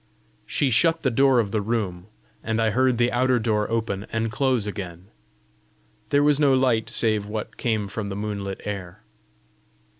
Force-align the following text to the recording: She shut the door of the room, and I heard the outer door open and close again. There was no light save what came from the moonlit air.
She 0.47 0.71
shut 0.71 1.03
the 1.03 1.11
door 1.11 1.37
of 1.39 1.51
the 1.51 1.61
room, 1.61 2.07
and 2.43 2.59
I 2.59 2.71
heard 2.71 2.97
the 2.97 3.11
outer 3.11 3.37
door 3.37 3.69
open 3.69 4.07
and 4.11 4.31
close 4.31 4.65
again. 4.65 5.09
There 6.09 6.23
was 6.23 6.39
no 6.39 6.55
light 6.55 6.89
save 6.89 7.27
what 7.27 7.55
came 7.55 7.87
from 7.87 8.09
the 8.09 8.15
moonlit 8.15 8.61
air. 8.65 9.03